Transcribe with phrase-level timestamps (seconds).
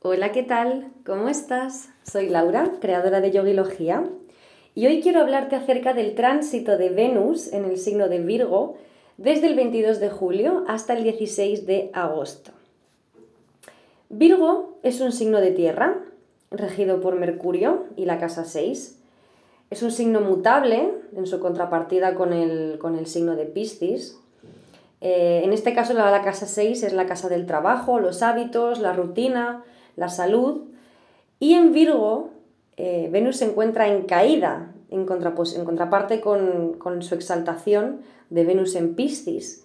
[0.00, 0.92] Hola, ¿qué tal?
[1.04, 1.88] ¿Cómo estás?
[2.04, 4.04] Soy Laura, creadora de Yogilogía,
[4.76, 8.76] y hoy quiero hablarte acerca del tránsito de Venus en el signo de Virgo
[9.16, 12.52] desde el 22 de julio hasta el 16 de agosto.
[14.08, 15.96] Virgo es un signo de tierra,
[16.52, 19.00] regido por Mercurio y la casa 6.
[19.70, 24.16] Es un signo mutable en su contrapartida con el, con el signo de Piscis.
[25.00, 28.92] Eh, en este caso, la, casa 6 es la casa del trabajo, los hábitos, la
[28.92, 29.64] rutina,
[29.98, 30.62] la salud.
[31.40, 32.30] Y en Virgo,
[32.76, 38.76] eh, Venus se encuentra en caída, en, en contraparte con, con, su exaltación de Venus
[38.76, 39.64] en Piscis.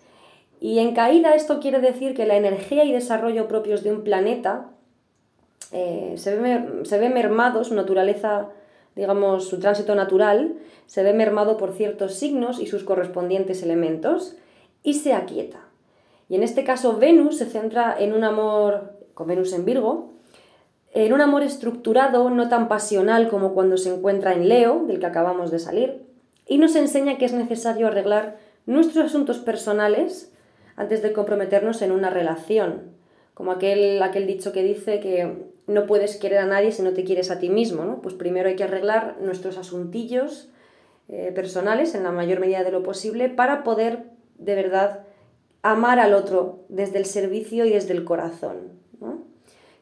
[0.59, 4.69] Y en caída esto quiere decir que la energía y desarrollo propios de un planeta
[5.71, 8.49] eh, se, ve, se ve mermado, su naturaleza,
[8.95, 10.55] digamos, su tránsito natural,
[10.87, 14.35] se ve mermado por ciertos signos y sus correspondientes elementos
[14.81, 15.59] y se aquieta.
[16.29, 20.12] Y en este caso Venus se centra en un amor, con Venus en Virgo,
[20.93, 25.07] en un amor estructurado, no tan pasional como cuando se encuentra en Leo, del que
[25.07, 26.05] acabamos de salir,
[26.47, 30.31] y nos enseña que es necesario arreglar nuestros asuntos personales
[30.75, 32.91] antes de comprometernos en una relación,
[33.33, 37.03] como aquel, aquel dicho que dice que no puedes querer a nadie si no te
[37.03, 38.01] quieres a ti mismo, ¿no?
[38.01, 40.49] Pues primero hay que arreglar nuestros asuntillos
[41.09, 44.03] eh, personales en la mayor medida de lo posible para poder
[44.37, 45.05] de verdad
[45.63, 48.82] amar al otro desde el servicio y desde el corazón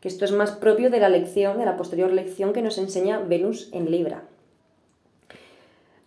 [0.02, 3.20] que esto es más propio de la lección, de la posterior lección que nos enseña
[3.20, 4.24] Venus en Libra.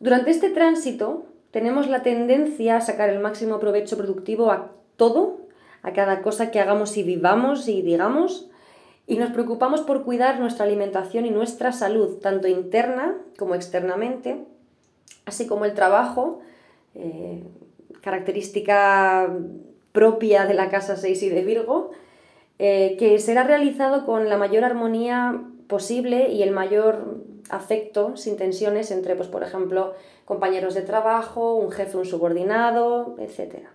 [0.01, 5.39] Durante este tránsito tenemos la tendencia a sacar el máximo provecho productivo a todo,
[5.83, 8.51] a cada cosa que hagamos y vivamos y digamos,
[9.07, 14.45] y nos preocupamos por cuidar nuestra alimentación y nuestra salud, tanto interna como externamente,
[15.27, 16.41] así como el trabajo,
[16.95, 17.45] eh,
[18.01, 19.33] característica
[19.93, 21.93] propia de la casa 6 y de Virgo,
[22.67, 27.21] eh, que será realizado con la mayor armonía posible y el mayor
[27.51, 29.93] afecto, sin tensiones entre, pues, por ejemplo,
[30.25, 33.67] compañeros de trabajo, un jefe, un subordinado, etc.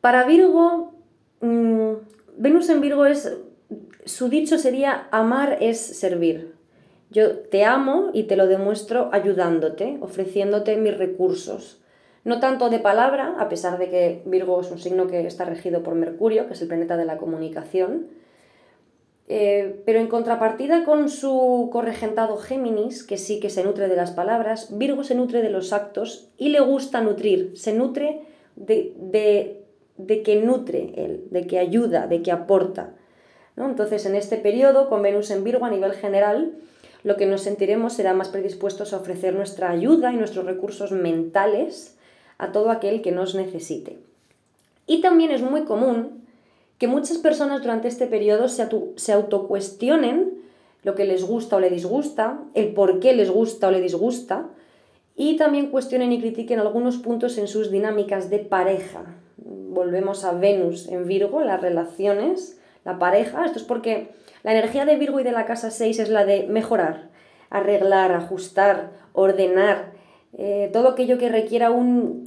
[0.00, 0.92] Para Virgo,
[1.40, 1.94] mm,
[2.36, 3.38] Venus en Virgo es,
[4.04, 6.54] su dicho sería, amar es servir.
[7.10, 11.83] Yo te amo y te lo demuestro ayudándote, ofreciéndote mis recursos
[12.24, 15.82] no tanto de palabra, a pesar de que Virgo es un signo que está regido
[15.82, 18.08] por Mercurio, que es el planeta de la comunicación,
[19.26, 24.10] eh, pero en contrapartida con su corregentado Géminis, que sí que se nutre de las
[24.10, 28.22] palabras, Virgo se nutre de los actos y le gusta nutrir, se nutre
[28.56, 28.92] de,
[29.96, 32.94] de, que nutre él, de que ayuda, de que aporta.
[33.56, 36.54] Entonces, en este periodo, con Venus en Virgo a nivel general,
[37.02, 41.96] lo que nos sentiremos será más predispuestos a ofrecer nuestra ayuda y nuestros recursos mentales
[42.38, 43.98] a todo aquel que nos necesite.
[44.86, 46.24] Y también es muy común
[46.78, 50.42] que muchas personas durante este periodo se, se autocuestionen
[50.82, 54.46] lo que les gusta o le disgusta, el por qué les gusta o le disgusta,
[55.16, 59.04] y también cuestionen y critiquen algunos puntos en sus dinámicas de pareja.
[59.36, 63.44] Volvemos a Venus en Virgo, las relaciones, la pareja.
[63.44, 64.10] Esto es porque
[64.42, 67.08] la energía de Virgo y de la casa 6 es la de mejorar,
[67.48, 69.92] arreglar, ajustar, ordenar,
[70.36, 72.24] eh, todo aquello que requiera un,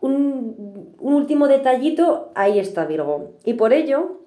[0.00, 3.32] un, último detallito, ahí está Virgo.
[3.44, 4.20] Y por ello,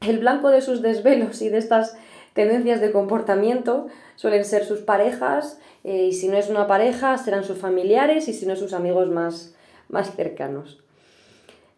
[0.00, 1.96] el blanco de sus desvelos y de estas
[2.32, 7.44] tendencias de comportamiento suelen ser sus parejas, eh, y si no es una pareja, serán
[7.44, 9.54] sus familiares, y si no, sus amigos más,
[9.88, 10.82] más cercanos.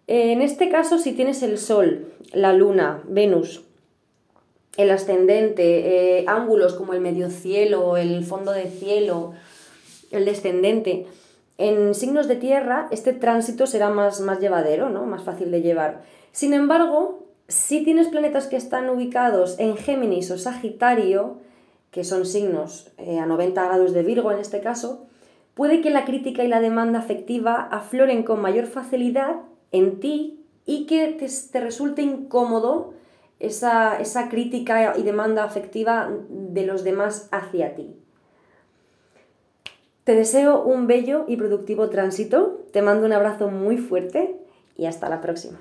[0.07, 3.65] En este caso, si tienes el Sol, la Luna, Venus,
[4.77, 9.33] el ascendente, eh, ángulos como el medio cielo, el fondo de cielo,
[10.11, 11.07] el descendente.
[11.57, 15.07] En signos de tierra, este tránsito será más, más llevadero, ¿no?
[15.07, 16.03] más fácil de llevar.
[16.33, 21.39] Sin embargo, si tienes planetas que están ubicados en Géminis o Sagitario,
[21.91, 25.07] que son signos eh, a 90 grados de Virgo en este caso,
[25.55, 29.37] puede que la crítica y la demanda afectiva afloren con mayor facilidad
[29.71, 32.95] en ti y que te, te resulte incómodo
[33.39, 37.95] esa, esa crítica y demanda afectiva de los demás hacia ti.
[40.05, 44.37] Te deseo un bello y productivo tránsito, te mando un abrazo muy fuerte
[44.77, 45.59] y hasta la próxima.